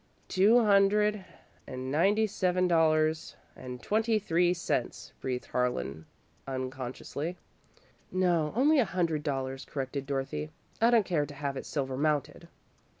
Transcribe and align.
"Two 0.27 0.59
hundred 0.63 1.23
and 1.67 1.91
ninety 1.91 2.25
seven 2.25 2.67
dollars 2.67 3.35
and 3.55 3.83
twenty 3.83 4.17
three 4.17 4.51
cents," 4.51 5.13
breathed 5.21 5.45
Harlan, 5.45 6.07
unconsciously. 6.47 7.37
"No, 8.11 8.51
only 8.55 8.79
a 8.79 8.83
hundred 8.85 9.21
dollars," 9.21 9.63
corrected 9.63 10.07
Dorothy. 10.07 10.49
"I 10.81 10.89
don't 10.89 11.05
care 11.05 11.27
to 11.27 11.35
have 11.35 11.55
it 11.55 11.67
silver 11.67 11.97
mounted." 11.97 12.47